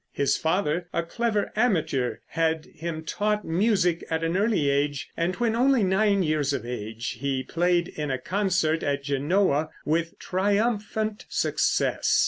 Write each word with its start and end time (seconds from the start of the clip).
His 0.13 0.35
father, 0.35 0.87
a 0.93 1.03
clever 1.03 1.51
amateur, 1.55 2.15
had 2.29 2.65
him 2.73 3.03
taught 3.03 3.45
music 3.45 4.03
at 4.09 4.23
an 4.23 4.35
early 4.35 4.67
age, 4.67 5.11
and 5.15 5.35
when 5.35 5.55
only 5.55 5.83
nine 5.83 6.23
years 6.23 6.53
of 6.53 6.65
age 6.65 7.19
he 7.19 7.43
played 7.43 7.89
in 7.89 8.09
a 8.09 8.17
concert 8.17 8.81
at 8.81 9.03
Genoa 9.03 9.69
with 9.85 10.17
triumphant 10.17 11.25
success. 11.29 12.19